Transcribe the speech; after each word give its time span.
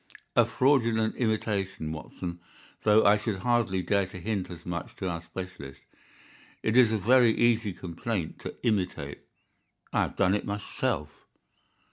"A 0.35 0.45
fraudulent 0.45 1.15
imitation, 1.17 1.91
Watson, 1.91 2.39
though 2.81 3.05
I 3.05 3.17
should 3.17 3.37
hardly 3.41 3.83
dare 3.83 4.07
to 4.07 4.19
hint 4.19 4.49
as 4.49 4.65
much 4.65 4.95
to 4.95 5.07
our 5.07 5.21
specialist. 5.21 5.81
It 6.63 6.75
is 6.75 6.91
a 6.91 6.97
very 6.97 7.37
easy 7.37 7.71
complaint 7.71 8.39
to 8.39 8.55
imitate. 8.65 9.19
I 9.93 10.01
have 10.01 10.15
done 10.15 10.33
it 10.33 10.43
myself." 10.43 11.27